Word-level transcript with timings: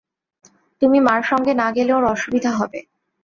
তুমি 0.81 0.97
মার 0.99 1.21
সঙ্গে 1.23 1.53
না 1.53 1.67
গেলে 1.71 1.91
ওঁর 1.93 2.05
অসুবিধা 2.05 2.51
হবে। 2.59 2.79